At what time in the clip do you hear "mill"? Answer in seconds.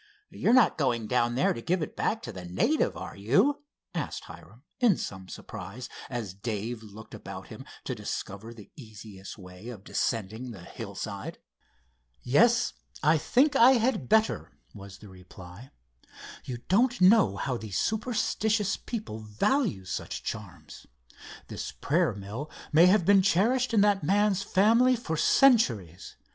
22.15-22.49